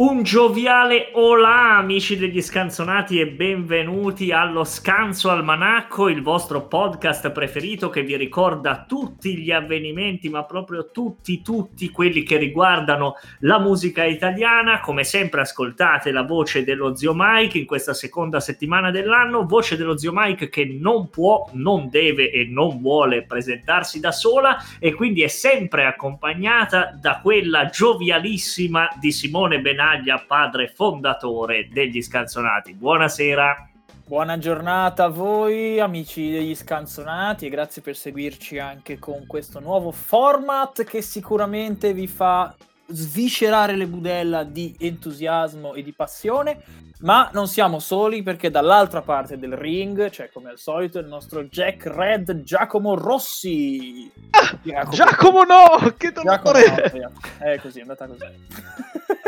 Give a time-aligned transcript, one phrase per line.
[0.00, 7.90] Un gioviale olà, amici degli scanzonati, e benvenuti allo Scanso Almanacco, il vostro podcast preferito
[7.90, 14.04] che vi ricorda tutti gli avvenimenti, ma proprio tutti, tutti quelli che riguardano la musica
[14.04, 14.78] italiana.
[14.78, 19.46] Come sempre, ascoltate la voce dello zio Mike in questa seconda settimana dell'anno.
[19.46, 24.58] Voce dello zio Mike che non può, non deve e non vuole presentarsi da sola,
[24.78, 32.02] e quindi è sempre accompagnata da quella giovialissima di Simone Benassi Canaglia, padre fondatore degli
[32.02, 32.74] Scanzonati.
[32.74, 33.70] Buonasera.
[34.04, 39.90] Buona giornata a voi amici degli Scanzonati e grazie per seguirci anche con questo nuovo
[39.90, 42.54] format che sicuramente vi fa
[42.88, 46.62] sviscerare le budella di entusiasmo e di passione,
[47.00, 51.44] ma non siamo soli perché dall'altra parte del ring c'è come al solito il nostro
[51.44, 54.12] Jack Red Giacomo Rossi.
[54.32, 56.62] Ah, Giacomo, Giacomo no, che dolore!
[56.62, 58.26] Giacomo, no, è così, è andata così.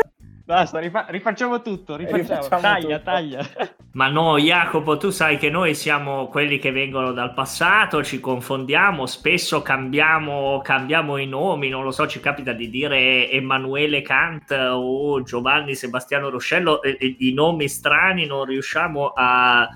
[0.51, 2.41] Basta, rifa- rifacciamo tutto, rifacciamo.
[2.41, 3.09] rifacciamo taglia, tutto.
[3.09, 3.47] taglia.
[3.93, 9.05] Ma no, Jacopo, tu sai che noi siamo quelli che vengono dal passato, ci confondiamo,
[9.05, 15.21] spesso cambiamo, cambiamo i nomi, non lo so, ci capita di dire Emanuele Kant o
[15.23, 19.69] Giovanni Sebastiano Ruscello, e, i nomi strani non riusciamo a,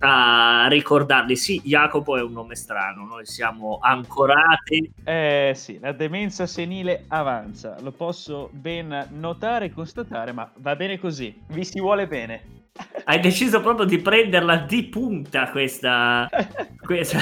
[0.00, 1.36] a ricordarli.
[1.36, 4.90] Sì, Jacopo è un nome strano, noi siamo ancorati.
[5.04, 10.98] Eh sì, la demenza senile avanza, lo posso ben notare e constatare, ma va bene
[10.98, 12.58] così, vi si vuole bene.
[13.04, 16.28] Hai deciso proprio di prenderla di punta questa,
[16.80, 17.18] questa,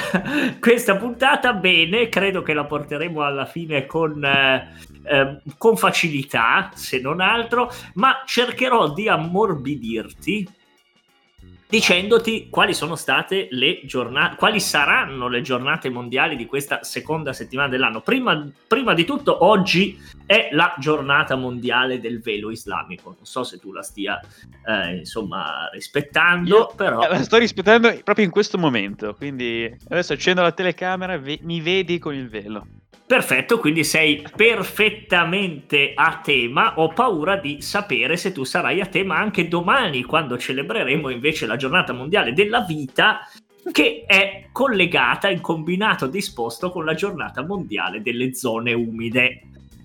[0.61, 1.53] questa puntata.
[1.55, 4.69] Bene, credo che la porteremo alla fine con, eh,
[5.03, 10.57] eh, con facilità, se non altro, ma cercherò di ammorbidirti
[11.69, 17.69] dicendoti quali sono state le giornate, quali saranno le giornate mondiali di questa seconda settimana
[17.69, 18.01] dell'anno.
[18.01, 23.11] Prima, prima, di tutto, oggi è la giornata mondiale del velo islamico.
[23.11, 24.19] Non so se tu la stia,
[24.67, 27.07] eh, insomma, rispettando, Io, però...
[27.07, 31.61] La sto rispettando proprio in questo momento, quindi adesso accendo la telecamera e ve- mi
[31.61, 32.67] vedi con il velo.
[33.09, 36.75] Perfetto, quindi sei perfettamente a tema.
[36.77, 41.57] Ho paura di sapere se tu sarai a tema anche domani, quando celebreremo invece la
[41.57, 43.21] giornata mondiale della vita,
[43.73, 49.41] che è collegata in combinato disposto con la giornata mondiale delle zone umide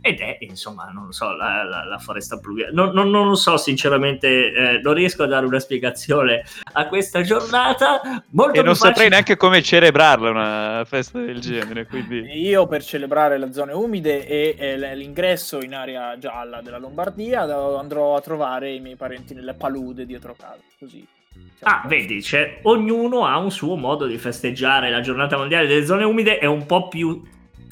[0.05, 2.73] ed è insomma non lo so la, la, la foresta pluviale.
[2.73, 6.43] Non, non, non, lo so sinceramente eh, non riesco a dare una spiegazione
[6.73, 8.01] a questa giornata.
[8.31, 8.89] Molto e non facile...
[8.89, 12.37] saprei neanche come celebrarla una festa del genere quindi...
[12.37, 18.17] io per celebrare le zone umide e, e l'ingresso in area gialla della Lombardia andrò
[18.17, 21.07] a trovare i miei parenti nelle palude dietro casa così.
[21.61, 26.03] Ah, vedi, cioè, ognuno ha un suo modo di festeggiare la giornata mondiale delle zone
[26.03, 27.21] umide, è un po' più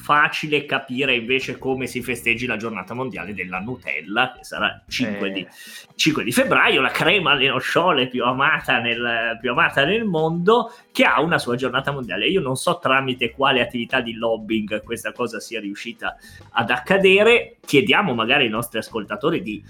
[0.02, 5.30] facile capire invece come si festeggi la giornata mondiale della Nutella, che sarà 5, eh.
[5.30, 5.46] di,
[5.94, 11.04] 5 di, febbraio, la crema alle nocciole più amata, nel, più amata nel mondo, che
[11.04, 12.26] ha una sua giornata mondiale.
[12.26, 16.16] Io non so tramite quale attività di lobbying questa cosa sia riuscita
[16.50, 19.62] ad accadere, chiediamo magari ai nostri ascoltatori di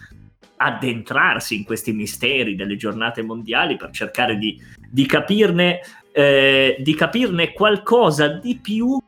[0.56, 7.52] addentrarsi in questi misteri delle giornate mondiali per cercare di, di capirne, eh, di capirne
[7.52, 8.98] qualcosa di più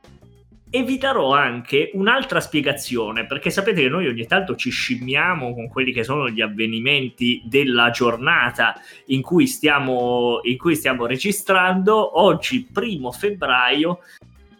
[0.74, 5.68] e vi darò anche un'altra spiegazione, perché sapete che noi ogni tanto ci scimmiamo con
[5.68, 8.74] quelli che sono gli avvenimenti della giornata
[9.06, 12.20] in cui stiamo, in cui stiamo registrando.
[12.20, 14.00] Oggi, primo febbraio,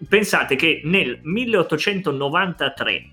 [0.08, 3.10] pensate che nel 1893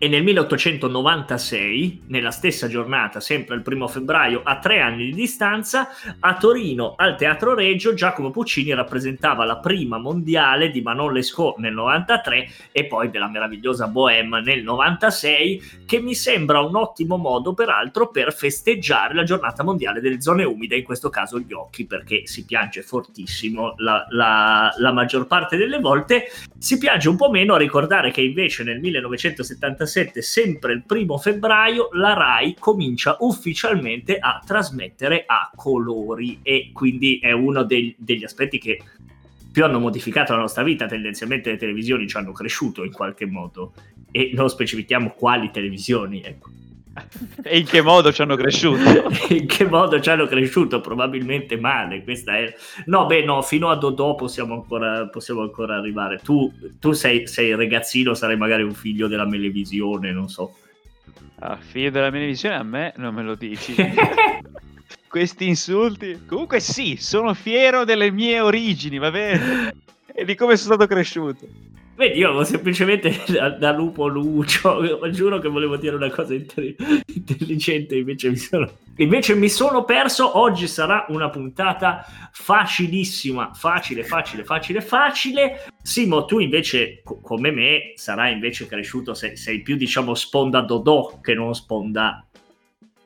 [0.00, 5.88] e nel 1896, nella stessa giornata, sempre il primo febbraio, a tre anni di distanza,
[6.20, 11.72] a Torino, al Teatro Reggio, Giacomo Puccini rappresentava la prima mondiale di Manon Lescaut nel
[11.72, 18.08] 93 e poi della meravigliosa Bohème nel 96, che mi sembra un ottimo modo, peraltro,
[18.08, 22.44] per festeggiare la giornata mondiale delle zone umide, in questo caso gli occhi, perché si
[22.44, 26.26] piange fortissimo la, la, la maggior parte delle volte,
[26.56, 31.18] si piange un po' meno a ricordare che invece nel 1976 2017, sempre il primo
[31.18, 38.24] febbraio, la RAI comincia ufficialmente a trasmettere a colori e quindi è uno dei, degli
[38.24, 38.80] aspetti che
[39.50, 40.86] più hanno modificato la nostra vita.
[40.86, 43.72] Tendenzialmente le televisioni ci hanno cresciuto in qualche modo
[44.10, 46.50] e non specifichiamo quali televisioni, ecco.
[47.42, 49.10] E in che modo ci hanno cresciuto?
[49.32, 50.80] in che modo ci hanno cresciuto?
[50.80, 52.02] Probabilmente male.
[52.02, 52.54] Questa è...
[52.86, 56.20] No, beh, no, fino a Dodò possiamo ancora, possiamo ancora arrivare.
[56.22, 60.54] Tu, tu sei, sei ragazzino, sarai magari un figlio della Melevisione, non so.
[61.40, 63.74] A fine della mia visione a me non me lo dici.
[65.08, 66.24] Questi insulti.
[66.26, 69.74] Comunque sì, sono fiero delle mie origini, va bene?
[70.18, 71.46] E di come sono stato cresciuto.
[71.98, 74.80] Vedi, io avevo semplicemente da, da, lupo lucio,
[75.10, 76.76] giuro che volevo dire una cosa intelli-
[77.12, 80.38] intelligente, invece mi, sono, invece mi sono perso.
[80.38, 85.64] Oggi sarà una puntata facilissima, facile, facile, facile, facile.
[85.82, 91.18] Simo, tu invece, co- come me, sarai invece cresciuto, sei, sei più, diciamo, sponda Dodò
[91.20, 92.24] che non sponda...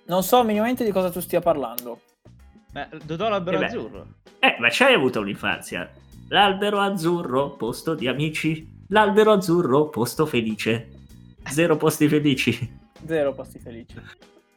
[0.04, 1.98] Non so minimamente di cosa tu stia parlando.
[2.74, 3.66] Ma Dodò l'albero Eh beh.
[3.66, 4.06] azzurro.
[4.38, 5.90] Eh, ma c'hai avuto un'infanzia.
[6.28, 8.80] L'albero azzurro, posto di amici.
[8.92, 10.88] L'albero azzurro, posto felice.
[11.50, 12.78] Zero posti felici.
[13.06, 13.94] Zero posti felici.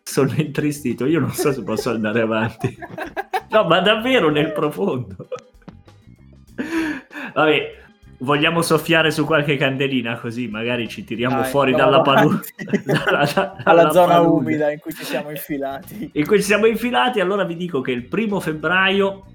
[0.04, 2.78] Sono intristito, io non so se posso andare avanti.
[3.50, 5.16] No, ma davvero nel profondo.
[7.34, 7.74] Vabbè,
[8.20, 12.84] vogliamo soffiare su qualche candelina così magari ci tiriamo Dai, fuori dalla, palu- avanti.
[12.86, 16.10] dalla- dalla Alla zona palude umida in cui ci siamo infilati.
[16.14, 17.20] in cui ci siamo infilati.
[17.20, 19.26] Allora vi dico che il primo febbraio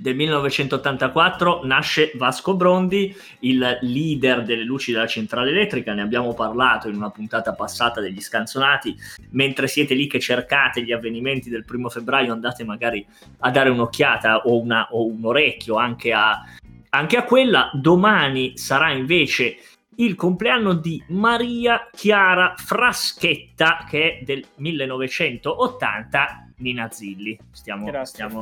[0.00, 5.92] del 1984 nasce Vasco Brondi, il leader delle luci della centrale elettrica.
[5.92, 8.96] Ne abbiamo parlato in una puntata passata degli scanzonati.
[9.30, 13.04] Mentre siete lì che cercate gli avvenimenti del primo febbraio, andate magari
[13.40, 16.44] a dare un'occhiata o, una- o un orecchio anche a,
[16.90, 17.70] anche a quella.
[17.74, 19.56] Domani sarà invece
[19.96, 27.38] il compleanno di Maria Chiara Fraschetta, che è del 1980, Nina Zilli.
[27.50, 28.40] Stiamo, stiamo-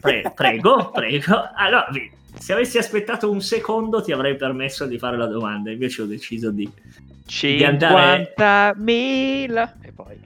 [0.00, 1.48] pre- prego, prego.
[1.54, 1.86] Allora,
[2.38, 6.50] se avessi aspettato un secondo ti avrei permesso di fare la domanda, invece ho deciso
[6.50, 6.70] di...
[7.40, 10.18] Di andare- 50.000 e poi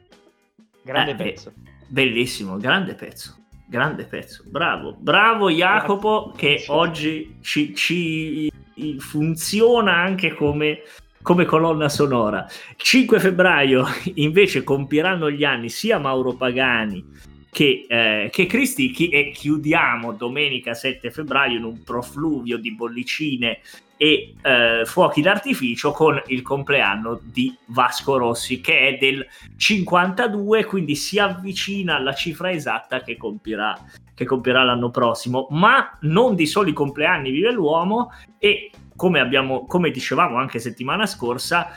[0.82, 1.52] grande Eh, pezzo.
[1.86, 3.36] Bellissimo, grande pezzo.
[3.66, 8.50] Grande pezzo, bravo, bravo Jacopo che oggi ci, ci
[8.98, 10.80] funziona anche come,
[11.24, 12.46] come colonna sonora.
[12.76, 13.86] 5 febbraio
[14.16, 17.02] invece compiranno gli anni sia Mauro Pagani
[17.50, 23.60] che, eh, che Cristicchi e chiudiamo domenica 7 febbraio in un profluvio di bollicine
[23.96, 29.24] e eh, fuochi d'artificio con il compleanno di Vasco Rossi che è del
[29.56, 33.74] 52 quindi si avvicina alla cifra esatta che compirà,
[34.12, 39.90] che compirà l'anno prossimo ma non di soli compleanni vive l'uomo e come, abbiamo, come
[39.90, 41.68] dicevamo anche settimana scorsa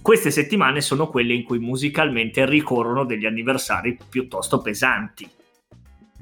[0.00, 5.28] queste settimane sono quelle in cui musicalmente ricorrono degli anniversari piuttosto pesanti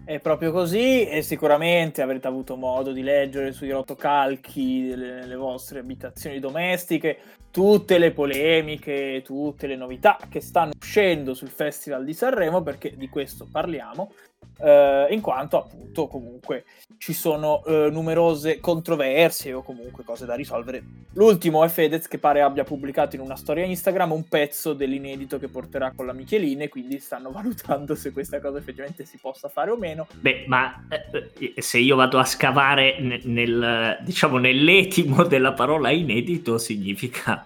[0.05, 5.79] È proprio così e sicuramente avrete avuto modo di leggere sui rotocalchi delle, delle vostre
[5.79, 7.19] abitazioni domestiche
[7.51, 13.09] tutte le polemiche, tutte le novità che stanno uscendo sul Festival di Sanremo perché di
[13.09, 14.13] questo parliamo.
[14.63, 16.65] Eh, in quanto appunto comunque
[16.99, 20.83] ci sono eh, numerose controversie o comunque cose da risolvere.
[21.15, 25.49] L'ultimo è Fedez che pare abbia pubblicato in una storia Instagram un pezzo dell'inedito che
[25.49, 29.77] porterà con la Micheline, quindi stanno valutando se questa cosa effettivamente si possa fare o
[29.77, 30.07] meno.
[30.21, 36.59] Beh, ma eh, se io vado a scavare ne- nel, diciamo, nell'etimo della parola inedito,
[36.59, 37.45] significa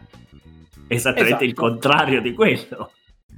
[0.88, 1.69] esattamente il Esatto.
[1.69, 2.90] contrario di quello.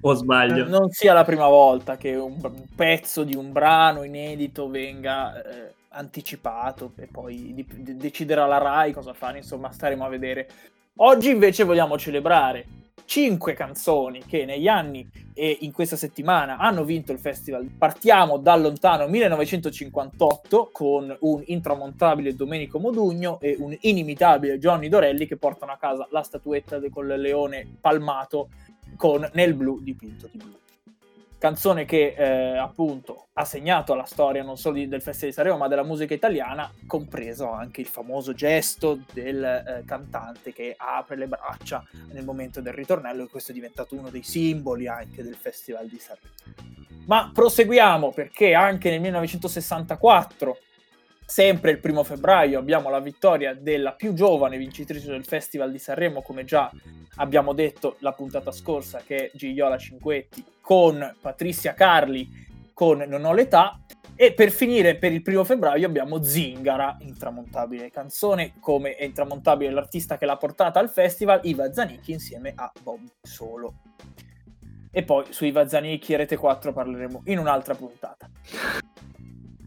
[0.09, 0.69] O sbaglio?
[0.69, 2.39] non sia la prima volta che un,
[2.75, 8.93] pezzo di un brano inedito venga eh, anticipato e poi di- de- deciderà la RAI
[8.93, 10.49] cosa fare, insomma staremo a vedere.
[10.99, 12.67] Oggi invece vogliamo celebrare
[13.05, 17.65] cinque canzoni che negli anni e in questa settimana hanno vinto il festival.
[17.77, 25.37] Partiamo dal lontano 1958 con un intramontabile Domenico Modugno e un inimitabile Johnny Dorelli che
[25.37, 28.49] portano a casa la statuetta de- con leone palmato
[28.97, 30.55] con Nel blu dipinto di blu.
[31.39, 35.59] Canzone che eh, appunto ha segnato la storia non solo di- del Festival di Sanremo
[35.59, 41.29] ma della musica italiana, compreso anche il famoso gesto del eh, cantante che apre le
[41.29, 45.87] braccia nel momento del ritornello e questo è diventato uno dei simboli anche del Festival
[45.87, 46.35] di Sanremo.
[47.07, 50.59] Ma proseguiamo perché anche nel 1964
[51.27, 56.23] Sempre il primo febbraio abbiamo la vittoria della più giovane vincitrice del Festival di Sanremo,
[56.23, 56.71] come già
[57.17, 63.33] abbiamo detto la puntata scorsa, che è Gigliola Cinquetti, con Patrizia Carli con Non ho
[63.33, 63.81] l'età.
[64.15, 70.17] E per finire, per il primo febbraio abbiamo Zingara, intramontabile canzone, come è intramontabile l'artista
[70.17, 73.83] che l'ha portata al festival, Iva Zanicchi insieme a Bob Solo.
[74.91, 78.31] E poi su Iva Zanicchi e Rete 4 parleremo in un'altra puntata.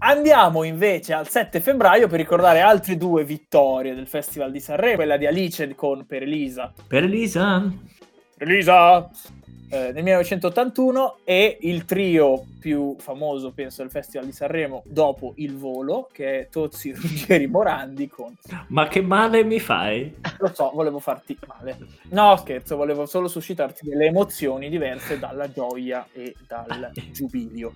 [0.02, 5.18] Andiamo invece al 7 febbraio per ricordare altre due vittorie del Festival di Sanremo, quella
[5.18, 6.74] di Alice con Per Elisa.
[6.88, 7.70] Per Elisa,
[8.38, 9.10] Elisa!
[9.72, 15.56] Eh, nel 1981 e il trio più famoso, penso, del Festival di Sanremo dopo il
[15.56, 18.36] volo, che è Tozzi, Ruggeri, Morandi con...
[18.68, 20.16] Ma che male mi fai?
[20.40, 21.78] Lo so, volevo farti male.
[22.10, 27.74] No, scherzo, volevo solo suscitarti delle emozioni diverse dalla gioia e dal giubilio.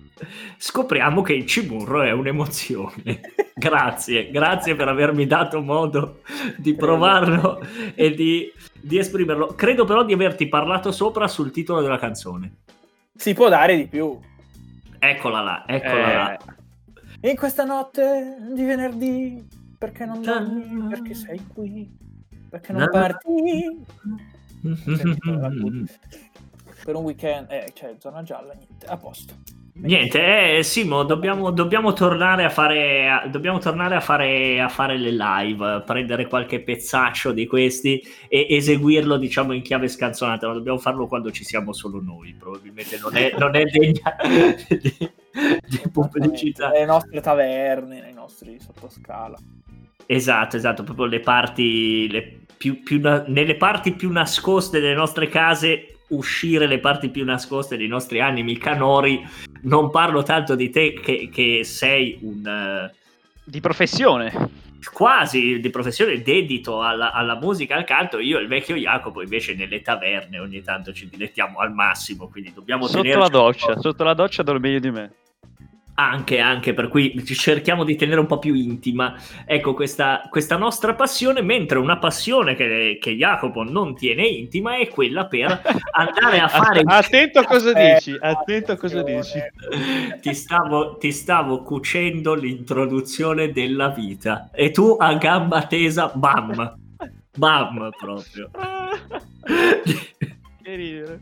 [0.58, 3.20] Scopriamo che il cimurro è un'emozione.
[3.54, 6.20] grazie, grazie per avermi dato modo
[6.56, 7.60] di provarlo
[7.94, 8.52] e di,
[8.84, 9.54] di esprimerlo.
[9.54, 12.56] Credo però di averti parlato sopra sul titolo della canzone.
[13.16, 14.18] Si può dare di più.
[14.98, 16.38] Eccola là, eccola Eh, là.
[17.22, 19.42] In questa notte di venerdì,
[19.78, 20.88] perché non dormi?
[20.88, 21.90] Perché sei qui?
[22.50, 23.84] Perché non parti?
[26.84, 29.32] Per un weekend, eh, cioè zona gialla, niente, a posto.
[29.76, 34.96] Niente, eh, Simo, dobbiamo, dobbiamo tornare, a fare, a- dobbiamo tornare a, fare, a fare
[34.96, 40.46] le live, prendere qualche pezzaccio di questi e eseguirlo, diciamo, in chiave scanzonata.
[40.46, 44.16] Ma dobbiamo farlo quando ci siamo solo noi, probabilmente non è, non è degna
[44.68, 45.10] di,
[45.66, 46.68] di pubblicità.
[46.68, 49.36] Nelle nostre taverne, nei nostri sottoscala.
[50.06, 55.93] Esatto, esatto, proprio le parti, le più, più nelle parti più nascoste delle nostre case,
[56.08, 59.26] uscire le parti più nascoste dei nostri animi canori.
[59.62, 62.94] Non parlo tanto di te che, che sei un eh,
[63.44, 64.32] Di professione.
[64.92, 68.18] quasi di professione dedito alla, alla musica, al canto.
[68.18, 72.52] Io e il vecchio Jacopo invece nelle taverne ogni tanto ci dilettiamo al massimo, quindi
[72.52, 75.12] dobbiamo Sotto la doccia, sotto la doccia dormi meglio di me.
[75.96, 79.14] Anche, anche, per cui cerchiamo di tenere un po' più intima
[79.46, 84.88] ecco questa, questa nostra passione, mentre una passione che, che Jacopo non tiene intima è
[84.88, 86.82] quella per andare a fare...
[86.84, 89.38] Attento a cosa Eh, dici, attento a cosa dici.
[90.20, 96.74] ti, stavo, ti stavo cucendo l'introduzione della vita e tu a gamba tesa, bam,
[97.36, 98.50] bam proprio.
[100.62, 101.20] che ridere.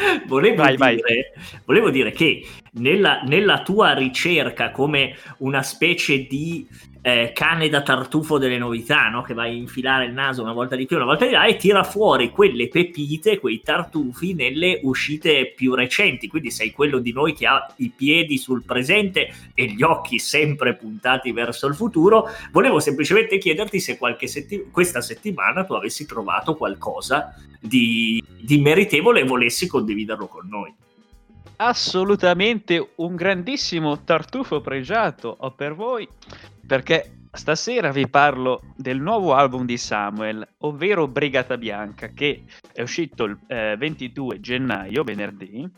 [0.26, 0.96] Volevo, Vai, vai.
[0.96, 1.32] dire,
[1.64, 6.66] volevo dire che nella, nella tua ricerca come una specie di
[7.02, 9.22] eh, cane da tartufo delle novità, no?
[9.22, 11.56] che vai a infilare il naso una volta di qui, una volta di là e
[11.56, 16.28] tira fuori quelle pepite, quei tartufi nelle uscite più recenti.
[16.28, 20.74] Quindi sei quello di noi che ha i piedi sul presente e gli occhi sempre
[20.74, 22.28] puntati verso il futuro.
[22.52, 29.20] Volevo semplicemente chiederti se qualche setti- questa settimana tu avessi trovato qualcosa di, di meritevole
[29.20, 30.74] e volessi condividerlo con noi.
[31.62, 36.08] Assolutamente un grandissimo tartufo pregiato ho per voi,
[36.70, 43.24] perché stasera vi parlo del nuovo album di Samuel, ovvero Brigata Bianca, che è uscito
[43.24, 45.68] il eh, 22 gennaio, venerdì,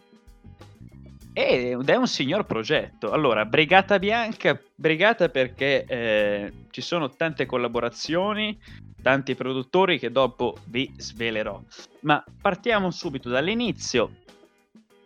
[1.33, 3.11] ed è un signor progetto.
[3.11, 8.61] Allora, Brigata Bianca, Brigata perché eh, ci sono tante collaborazioni,
[9.01, 11.59] tanti produttori che dopo vi svelerò.
[12.01, 14.17] Ma partiamo subito dall'inizio.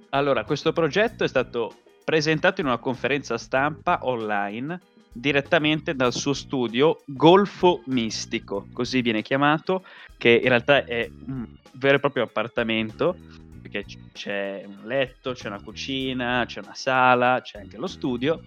[0.08, 7.02] Allora, questo progetto è stato presentato in una conferenza stampa online direttamente dal suo studio
[7.06, 9.84] Golfo Mistico, così viene chiamato,
[10.16, 13.16] che in realtà è un vero e proprio appartamento,
[13.60, 18.44] perché c'è un letto, c'è una cucina, c'è una sala, c'è anche lo studio.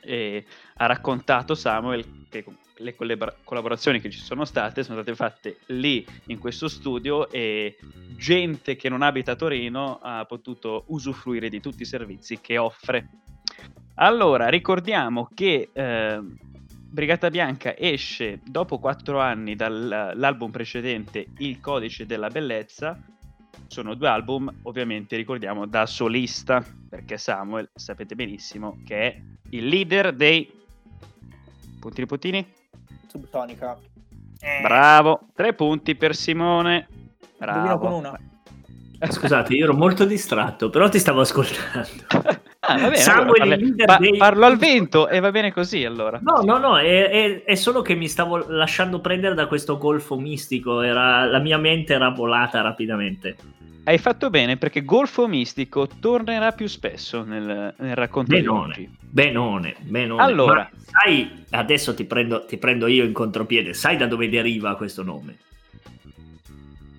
[0.00, 0.44] E
[0.76, 2.44] ha raccontato Samuel che
[2.78, 7.76] le collabora- collaborazioni che ci sono state sono state fatte lì in questo studio e
[8.16, 13.08] gente che non abita a Torino ha potuto usufruire di tutti i servizi che offre.
[14.00, 16.20] Allora, ricordiamo che eh,
[16.90, 22.96] Brigata Bianca esce dopo quattro anni dall'album precedente Il codice della bellezza.
[23.66, 30.14] Sono due album, ovviamente ricordiamo da solista, perché Samuel, sapete benissimo, che è il leader
[30.14, 30.50] dei...
[31.80, 32.46] Puntini puntini?
[33.08, 33.76] Subsonica.
[34.40, 36.86] Eh, Bravo, tre punti per Simone.
[37.40, 37.96] indovino con Bravo.
[37.96, 38.18] una.
[39.10, 42.06] Scusate, io ero molto distratto, però ti stavo ascoltando.
[42.68, 45.52] Ah, va bene, Samuel, allora, leader parli- dei- pa- parlo al vento e va bene
[45.52, 46.20] così allora.
[46.22, 50.18] No, no, no, è, è- è solo che mi stavo lasciando prendere da questo golfo
[50.18, 53.36] mistico, era- la mia mente era volata rapidamente.
[53.84, 58.90] Hai fatto bene perché Golfo Mistico tornerà più spesso nel, nel racconto di Benone, oggi.
[59.00, 60.22] benone, benone.
[60.22, 60.68] Allora.
[60.70, 65.02] Ma sai, adesso ti prendo, ti prendo io in contropiede, sai da dove deriva questo
[65.02, 65.38] nome?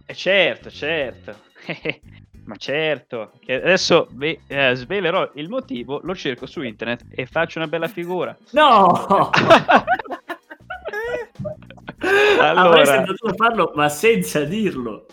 [0.07, 1.35] Eh, certo, certo.
[2.49, 7.59] Ma certo, che adesso vi eh, svelerò il motivo, lo cerco su internet e faccio
[7.59, 8.35] una bella figura.
[8.51, 9.29] No!
[12.39, 12.81] Allora.
[12.81, 15.05] Avresti potuto farlo, ma senza dirlo.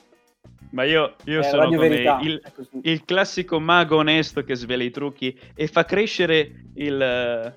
[0.71, 2.40] Ma io, io Eh, sono il,
[2.83, 7.55] il classico mago onesto che svela i trucchi e fa crescere il,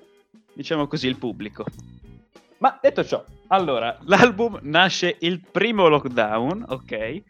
[0.52, 1.64] diciamo così, il pubblico.
[2.58, 7.22] Ma detto ciò, allora, l'album nasce il primo lockdown, ok?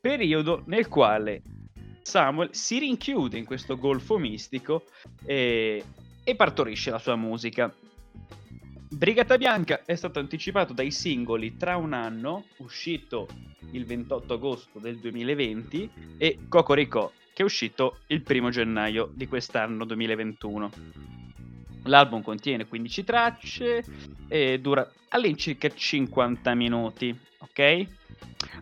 [0.00, 1.42] Periodo nel quale
[2.06, 4.84] Samuel si rinchiude in questo golfo mistico
[5.24, 5.84] e,
[6.22, 7.74] e partorisce la sua musica.
[8.88, 13.26] Brigata Bianca è stato anticipato dai singoli Tra un anno, uscito
[13.72, 19.84] il 28 agosto del 2020, e Cocorico, che è uscito il 1 gennaio di quest'anno
[19.84, 20.70] 2021.
[21.86, 23.84] L'album contiene 15 tracce
[24.28, 27.86] e dura all'incirca 50 minuti, ok?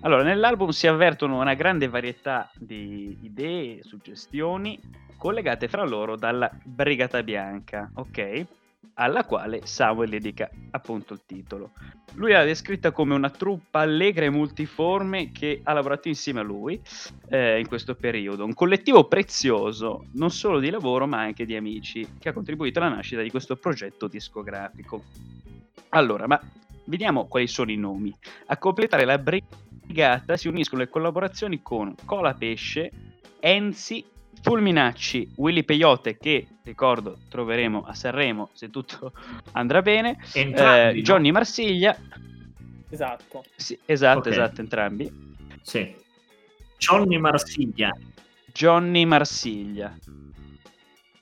[0.00, 4.78] Allora, nell'album si avvertono una grande varietà di idee e suggestioni
[5.16, 8.46] collegate fra loro dalla Brigata Bianca, ok?
[8.96, 11.72] Alla quale Samuel dedica appunto il titolo.
[12.16, 16.78] Lui l'ha descritta come una truppa allegra e multiforme che ha lavorato insieme a lui
[17.30, 18.44] eh, in questo periodo.
[18.44, 22.94] Un collettivo prezioso, non solo di lavoro ma anche di amici, che ha contribuito alla
[22.94, 25.02] nascita di questo progetto discografico.
[25.88, 26.40] Allora, ma
[26.84, 28.14] vediamo quali sono i nomi.
[28.46, 32.90] A completare la brigata si uniscono le collaborazioni con Cola Pesce,
[33.40, 34.04] Enzi,
[34.42, 39.12] Fulminacci, Willy Peyote che ricordo troveremo a Sanremo se tutto
[39.52, 41.02] andrà bene, Entrambi, eh, no?
[41.02, 41.96] Johnny Marsiglia,
[42.90, 43.44] Esatto.
[43.56, 44.26] sì, esatto, Ok.
[44.28, 45.10] esatto, entrambi,
[45.62, 45.94] Sì.
[46.78, 47.90] Johnny Marsiglia.
[48.52, 49.96] Johnny Marsiglia.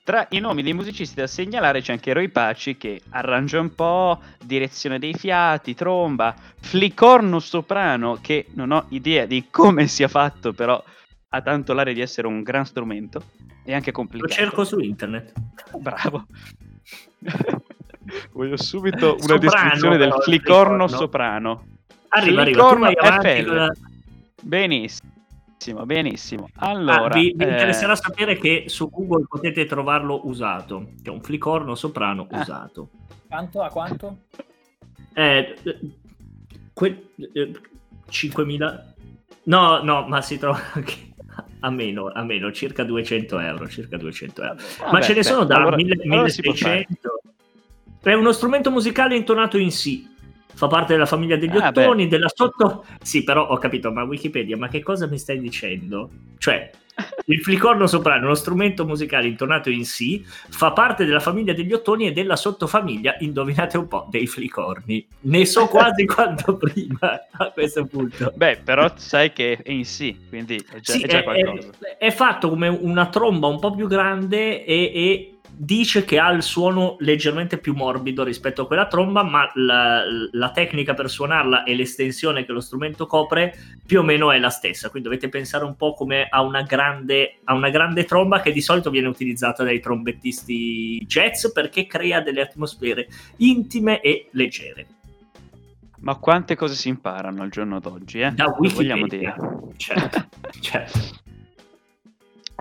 [0.05, 4.21] Tra i nomi dei musicisti da segnalare c'è anche Roy Paci che arrangia un po',
[4.45, 10.83] direzione dei fiati, tromba, flicorno soprano che non ho idea di come sia fatto, però
[11.29, 13.23] ha tanto l'aria di essere un gran strumento
[13.65, 14.33] e anche Lo complicato.
[14.33, 15.33] cerco su internet.
[15.79, 16.27] Bravo.
[18.33, 21.65] Voglio subito una Soprano, descrizione del flicorno soprano.
[22.09, 22.61] Arriva, arriva.
[22.61, 23.47] Tu Flicorno vai avanti FL.
[23.47, 23.73] con la-
[24.43, 25.12] Benissimo,
[25.71, 26.49] benissimo.
[26.57, 30.89] Ah, Allora, vi, vi eh, interesserà sapere che su Google potete trovarlo usato.
[31.03, 32.41] C'è un flicorno soprano Ah.
[32.41, 32.89] usato.
[33.29, 33.63] Quanto?
[33.63, 34.19] A quanto?
[35.15, 35.79] Eh, eh,
[36.73, 37.51] que- eh,
[38.09, 38.95] 5.000
[39.45, 40.95] no no ma si trova anche
[41.61, 44.55] a meno a meno circa 200 euro circa 200 euro
[44.85, 46.23] ma vabbè, ce ne beh, sono da allora- 1000 allora.
[46.23, 47.21] 1600
[48.03, 50.09] è uno strumento musicale intonato in Si
[50.55, 54.57] fa parte della famiglia degli Ah, ottoni della sotto sì però ho capito ma Wikipedia
[54.57, 56.11] ma che cosa mi stai dicendo?
[56.39, 56.71] Cioè
[57.27, 61.73] il flicorno soprano è uno strumento musicale intonato in Si fa parte della famiglia degli
[61.73, 65.05] ottoni e della sottofamiglia indovinate un po' dei flicorni.
[65.21, 68.33] Ne so quasi quanto prima a questo punto.
[68.37, 71.71] Beh, però sai che è in sì, quindi è già, sì, è già è, qualcosa.
[71.81, 75.32] è- è fatto come una tromba un po' più grande e, e
[75.65, 80.51] dice che ha il suono leggermente più morbido rispetto a quella tromba, ma la, la
[80.51, 83.55] tecnica per suonarla e l'estensione che lo strumento copre
[83.87, 84.91] più o meno è la stessa.
[84.91, 88.61] Quindi dovete pensare un po' come a una grande, a una grande tromba che di
[88.61, 94.87] solito viene utilizzata dai trombettisti jazz perché crea delle atmosfere intime e leggere.
[96.01, 98.33] Ma quante cose si imparano al giorno d'oggi, eh?
[98.33, 99.37] Da Lo vogliamo Wikipedia.
[99.39, 99.75] dire.
[99.77, 100.27] Certo,
[100.59, 101.21] certo.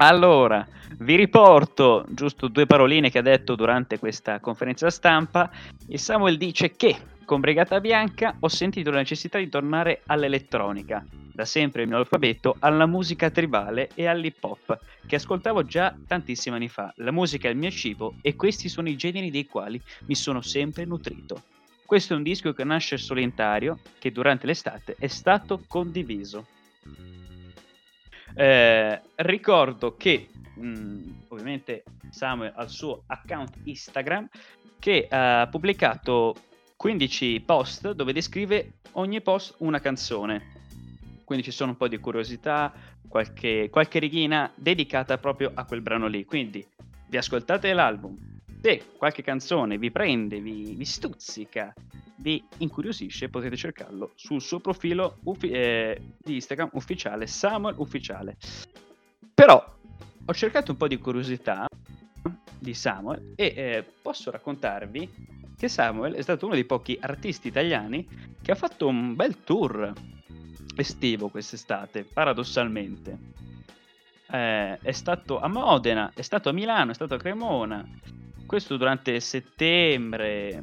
[0.03, 5.51] Allora, vi riporto giusto due paroline che ha detto durante questa conferenza stampa.
[5.89, 11.45] Il Samuel dice che con Brigata Bianca ho sentito la necessità di tornare all'elettronica, da
[11.45, 16.67] sempre il mio alfabeto, alla musica tribale e all'hip hop, che ascoltavo già tantissimi anni
[16.67, 16.91] fa.
[16.95, 20.41] La musica è il mio cibo e questi sono i generi dei quali mi sono
[20.41, 21.43] sempre nutrito.
[21.85, 26.47] Questo è un disco che nasce solitario, che durante l'estate è stato condiviso.
[28.33, 34.27] Eh, ricordo che mh, ovviamente Samuel ha il suo account Instagram
[34.79, 36.35] che ha pubblicato
[36.75, 40.59] 15 post dove descrive ogni post una canzone.
[41.23, 42.73] Quindi ci sono un po' di curiosità,
[43.07, 46.25] qualche, qualche righina dedicata proprio a quel brano lì.
[46.25, 46.65] Quindi
[47.07, 48.30] vi ascoltate l'album.
[48.61, 51.73] Se qualche canzone vi prende, vi, vi stuzzica,
[52.17, 58.37] vi incuriosisce, potete cercarlo sul suo profilo uffi- eh, di Instagram ufficiale, Samuel Ufficiale.
[59.33, 59.77] Però
[60.25, 61.65] ho cercato un po' di curiosità
[62.59, 65.09] di Samuel e eh, posso raccontarvi
[65.57, 68.07] che Samuel è stato uno dei pochi artisti italiani
[68.39, 69.91] che ha fatto un bel tour
[70.75, 73.17] estivo quest'estate, paradossalmente.
[74.29, 77.83] Eh, è stato a Modena, è stato a Milano, è stato a Cremona.
[78.51, 80.61] Questo durante settembre,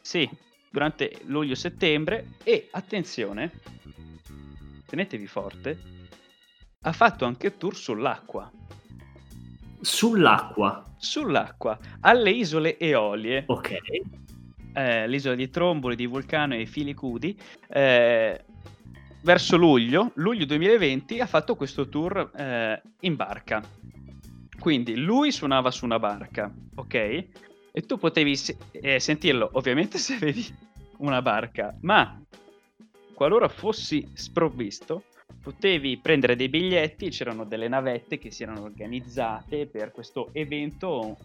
[0.00, 0.26] sì,
[0.70, 2.36] durante luglio-settembre.
[2.42, 3.52] E attenzione,
[4.86, 5.78] tenetevi forte,
[6.80, 8.50] ha fatto anche tour sull'acqua.
[9.78, 13.76] Sull'acqua, Sull'acqua, alle isole Eolie, ok.
[14.72, 17.38] eh, l'isola di Tromboli, di Vulcano e Filicudi,
[17.68, 18.42] eh,
[19.20, 23.62] verso luglio, luglio 2020, ha fatto questo tour eh, in barca.
[24.58, 26.94] Quindi lui suonava su una barca, ok?
[26.94, 30.46] E tu potevi se- eh, sentirlo, ovviamente se avevi
[30.98, 32.20] una barca, ma
[33.14, 35.04] qualora fossi sprovvisto,
[35.42, 41.16] potevi prendere dei biglietti, c'erano delle navette che si erano organizzate per questo evento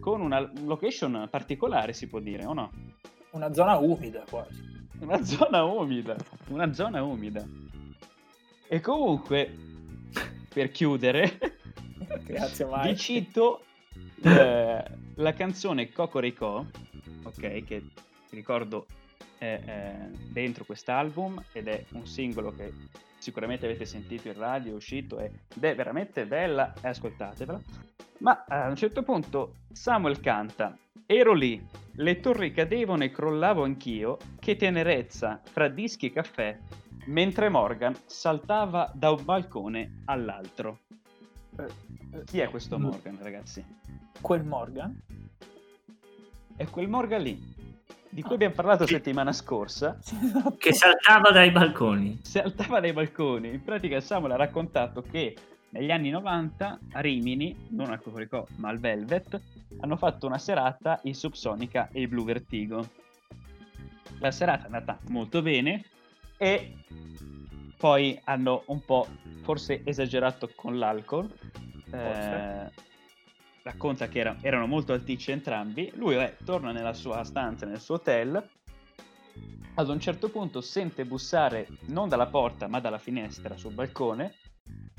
[0.00, 2.70] con una location particolare, si può dire, o no?
[3.30, 4.74] Una zona umida quasi.
[5.00, 6.16] Una zona umida,
[6.48, 7.44] una zona umida.
[8.68, 9.54] E comunque,
[10.52, 11.38] per chiudere,
[12.24, 12.88] Grazie Mike.
[12.88, 13.64] vi cito
[14.22, 16.66] eh, la canzone Cocorico,
[17.22, 17.82] ok, che
[18.30, 18.86] ricordo
[19.38, 22.72] è, è dentro quest'album ed è un singolo che
[23.18, 27.60] sicuramente avete sentito in radio, è uscito ed è veramente bella e ascoltatevela.
[28.18, 30.76] Ma a un certo punto Samuel canta
[31.08, 36.58] Ero lì, le torri cadevano e crollavo anch'io, che tenerezza fra dischi e caffè,
[37.06, 40.80] mentre Morgan saltava da un balcone all'altro.
[41.58, 43.64] Eh, Chi è questo Morgan, ragazzi?
[44.20, 44.98] Quel Morgan?
[46.56, 47.54] È quel Morgan lì,
[48.08, 48.94] di cui abbiamo parlato Sì.
[48.94, 49.98] settimana scorsa,
[50.58, 52.18] Che saltava dai balconi.
[52.22, 53.48] saltava dai balconi.
[53.52, 55.36] In pratica Samuel ha raccontato che
[55.70, 59.40] negli anni 90 a Rimini, non al Cocorico ma al Velvet,
[59.80, 62.88] hanno fatto una serata in Subsonica e il Blue Vertigo.
[64.20, 65.84] La serata è andata molto bene
[66.38, 66.74] e
[67.76, 69.06] poi hanno un po'
[69.42, 71.30] forse esagerato con l'alcol.
[71.90, 72.70] Eh,
[73.62, 75.92] racconta che era- erano molto alticci entrambi.
[75.94, 78.48] Lui vabbè, torna nella sua stanza, nel suo hotel.
[79.74, 84.34] Ad un certo punto sente bussare non dalla porta ma dalla finestra sul balcone.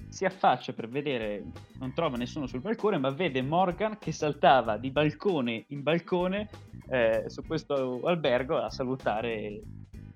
[0.10, 1.44] Si affaccia per vedere,
[1.80, 6.50] non trova nessuno sul balcone, ma vede Morgan che saltava di balcone in balcone
[6.90, 9.62] eh, su questo albergo a salutare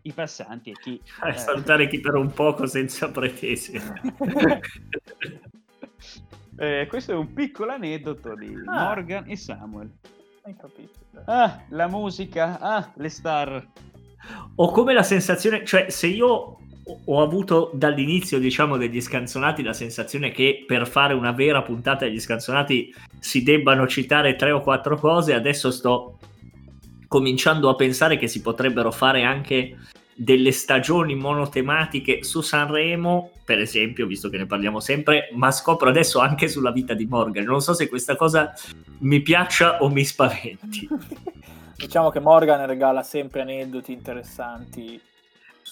[0.04, 3.82] i passanti e chi eh, salutare chi per un poco senza pretese.
[6.58, 8.84] Eh, questo è un piccolo aneddoto di Ah.
[8.84, 9.90] Morgan e Samuel.
[10.44, 11.00] Hai capito?
[11.26, 13.68] Ah, la musica, ah, le star.
[14.56, 16.58] Ho come la sensazione, cioè se io ho-
[17.06, 22.20] ho avuto dall'inizio, diciamo, degli scanzonati la sensazione che per fare una vera puntata degli
[22.20, 26.20] scanzonati si debbano citare tre o quattro cose, adesso sto
[27.12, 29.78] cominciando a pensare che si potrebbero fare anche
[30.16, 36.20] delle stagioni monotematiche su Sanremo, per esempio, visto che ne parliamo sempre, ma scopro adesso
[36.20, 37.44] anche sulla vita di Morgan.
[37.44, 38.54] Non so se questa cosa
[39.00, 40.88] mi piaccia o mi spaventi.
[41.76, 44.98] Diciamo che Morgan regala sempre aneddoti interessanti.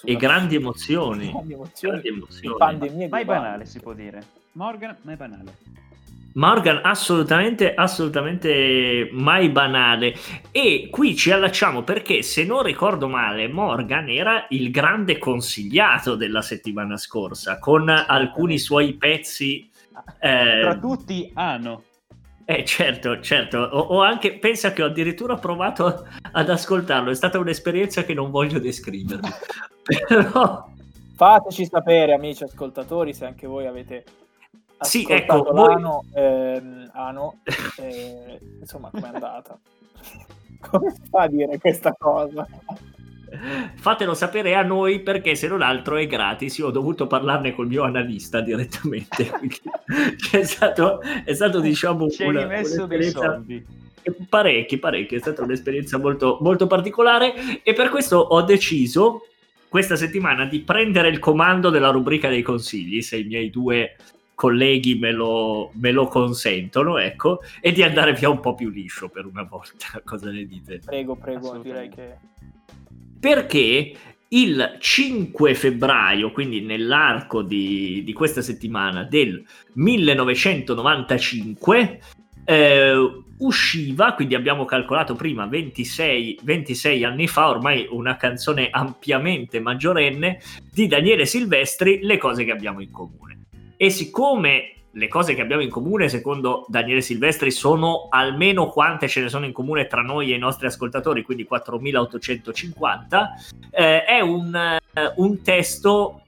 [0.04, 1.30] E grandi emozioni.
[1.30, 2.00] grandi emozioni.
[2.00, 2.46] Grandi emozioni.
[2.48, 3.44] in pandemie Ma è globali.
[3.44, 4.22] banale, si può dire.
[4.52, 5.56] Morgan, ma è banale.
[6.34, 10.14] Morgan assolutamente, assolutamente mai banale.
[10.52, 16.42] E qui ci allacciamo perché, se non ricordo male, Morgan era il grande consigliato della
[16.42, 19.68] settimana scorsa, con alcuni suoi pezzi.
[20.20, 21.82] eh, Tra tutti hanno.
[22.44, 23.58] eh, certo, certo.
[23.58, 27.10] Ho, ho anche, pensa che ho addirittura provato ad ascoltarlo.
[27.10, 29.28] È stata un'esperienza che non voglio descrivervi.
[30.06, 30.68] Però.
[31.16, 34.04] Fateci sapere, amici ascoltatori, se anche voi avete
[34.80, 37.40] Sì, ecco, voi- l'ano, ehm, ano,
[37.78, 39.58] eh, insomma, com'è andata?
[40.60, 42.46] Come si fa a dire questa cosa?
[43.76, 46.58] Fatelo sapere a noi perché se non altro è gratis.
[46.58, 49.28] Io ho dovuto parlarne col mio analista direttamente.
[49.30, 49.60] quindi
[50.32, 52.46] è stato, è stato diciamo Ci hai una-
[52.86, 53.64] dei soldi.
[54.28, 55.14] parecchi, parecchi.
[55.14, 59.26] È stata un'esperienza molto, molto particolare e per questo ho deciso
[59.68, 63.96] questa settimana di prendere il comando della rubrica dei consigli, se i miei due
[64.40, 69.10] colleghi me lo, me lo consentono, ecco, e di andare via un po' più liscio
[69.10, 70.00] per una volta.
[70.02, 70.80] Cosa ne dite?
[70.82, 72.16] Prego, prego, direi che...
[73.20, 73.92] perché
[74.28, 82.00] il 5 febbraio, quindi nell'arco di, di questa settimana del 1995,
[82.46, 82.94] eh,
[83.40, 90.40] usciva, quindi abbiamo calcolato prima 26, 26 anni fa, ormai una canzone ampiamente maggiorenne
[90.72, 93.29] di Daniele Silvestri, Le cose che abbiamo in comune.
[93.82, 99.22] E siccome le cose che abbiamo in comune, secondo Daniele Silvestri, sono almeno quante ce
[99.22, 103.30] ne sono in comune tra noi e i nostri ascoltatori, quindi 4850,
[103.70, 106.24] eh, è un, eh, un testo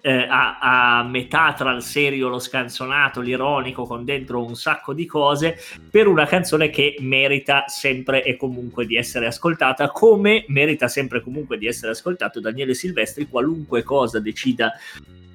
[0.00, 5.04] eh, a, a metà tra il serio, lo scanzonato, l'ironico, con dentro un sacco di
[5.04, 5.58] cose,
[5.90, 11.22] per una canzone che merita sempre e comunque di essere ascoltata, come merita sempre e
[11.22, 14.72] comunque di essere ascoltato Daniele Silvestri, qualunque cosa decida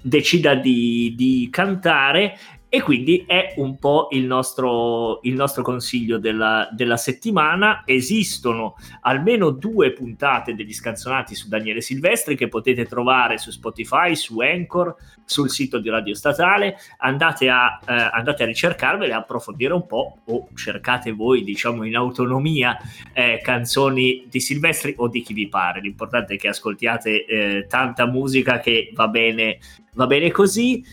[0.01, 2.37] decida di, di cantare
[2.69, 7.83] E quindi è un po' il nostro, il nostro consiglio della, della, settimana.
[7.85, 14.41] Esistono almeno due puntate degli scanzonati su Daniele Silvestri che potete trovare su Spotify, su
[14.41, 16.75] Anchor, sul sito di Radio Statale.
[16.97, 22.77] Andate a, eh, andate a ricercarvele, approfondire un po' o cercate voi, diciamo, in autonomia
[23.13, 25.79] eh, canzoni di Silvestri o di chi vi pare.
[25.79, 29.59] L'importante è che ascoltiate eh, tanta musica che va bene,
[29.93, 30.83] va bene così.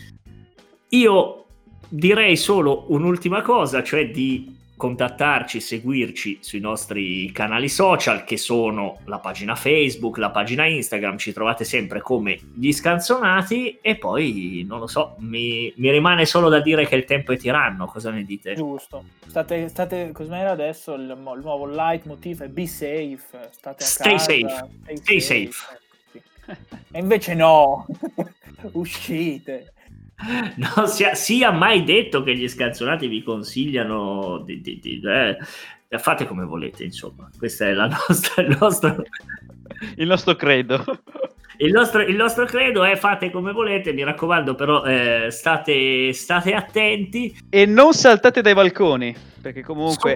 [0.89, 1.44] Io
[1.89, 9.19] direi solo un'ultima cosa, cioè di contattarci, seguirci sui nostri canali social che sono la
[9.19, 14.87] pagina Facebook, la pagina Instagram, ci trovate sempre come gli scanzonati e poi non lo
[14.87, 18.53] so, mi, mi rimane solo da dire che il tempo è tiranno, cosa ne dite?
[18.53, 24.11] Giusto, state, state cos'era adesso il, il nuovo leitmotiv è be safe, state a stay
[24.11, 25.51] casa, safe, stay, stay safe.
[25.51, 25.83] safe.
[26.91, 27.87] E invece no,
[28.73, 29.73] uscite.
[30.55, 35.37] non sia, sia, mai detto che gli scanzonati vi consigliano di, di, di eh,
[35.99, 37.29] fate come volete insomma.
[37.37, 39.03] Questo è la nostra, il, nostro...
[39.97, 40.83] il nostro credo.
[41.57, 46.53] Il nostro, il nostro, credo è fate come volete mi raccomando però eh, state, state
[46.53, 47.37] attenti.
[47.49, 50.15] E non saltate dai balconi perché comunque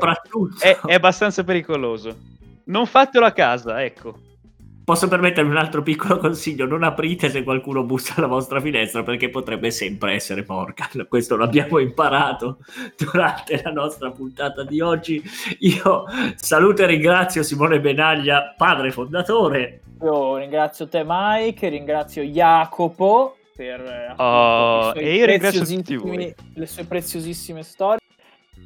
[0.60, 2.18] è, è abbastanza pericoloso.
[2.66, 4.29] Non fatelo a casa ecco
[4.90, 6.66] Posso permettermi un altro piccolo consiglio?
[6.66, 11.06] Non aprite se qualcuno bussa alla vostra finestra perché potrebbe sempre essere Morgan.
[11.08, 12.58] Questo l'abbiamo imparato
[12.98, 15.22] durante la nostra puntata di oggi.
[15.60, 19.82] Io saluto e ringrazio Simone Benaglia, padre fondatore.
[20.02, 26.34] Io ringrazio te Mike, ringrazio Jacopo per oh, e io ringrazio tutti voi.
[26.56, 27.99] le sue preziosissime storie.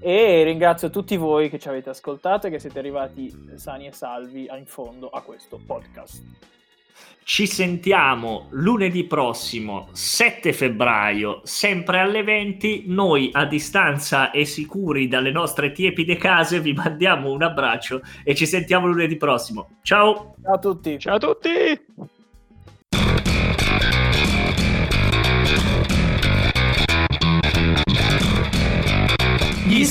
[0.06, 4.50] E ringrazio tutti voi che ci avete ascoltato e che siete arrivati sani e salvi
[4.54, 6.22] in fondo a questo podcast.
[7.24, 12.84] Ci sentiamo lunedì prossimo, 7 febbraio, sempre alle 20.
[12.88, 18.46] Noi a distanza e sicuri dalle nostre tiepide case vi mandiamo un abbraccio e ci
[18.46, 19.78] sentiamo lunedì prossimo.
[19.84, 20.36] Ciao!
[20.44, 21.00] Ciao a tutti!
[21.00, 22.22] Ciao a tutti!